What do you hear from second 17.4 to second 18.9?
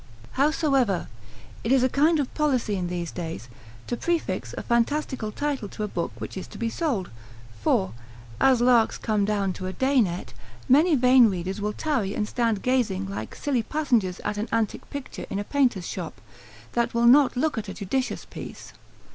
at a judicious piece.